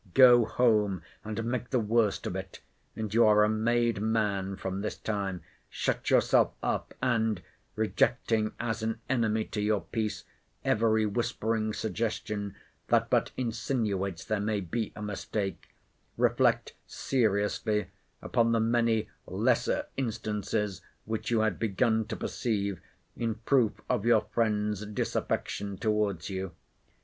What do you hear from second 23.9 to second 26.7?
your friend's disaffection towards you.